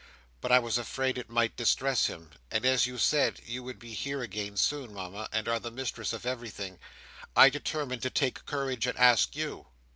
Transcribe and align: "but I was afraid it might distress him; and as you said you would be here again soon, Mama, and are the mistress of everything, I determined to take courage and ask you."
"but 0.41 0.51
I 0.51 0.57
was 0.57 0.79
afraid 0.79 1.19
it 1.19 1.29
might 1.29 1.55
distress 1.55 2.07
him; 2.07 2.31
and 2.49 2.65
as 2.65 2.87
you 2.87 2.97
said 2.97 3.39
you 3.45 3.61
would 3.61 3.77
be 3.77 3.93
here 3.93 4.23
again 4.23 4.57
soon, 4.57 4.95
Mama, 4.95 5.29
and 5.31 5.47
are 5.47 5.59
the 5.59 5.69
mistress 5.69 6.11
of 6.11 6.25
everything, 6.25 6.79
I 7.35 7.51
determined 7.51 8.01
to 8.01 8.09
take 8.09 8.47
courage 8.47 8.87
and 8.87 8.97
ask 8.97 9.35
you." 9.35 9.67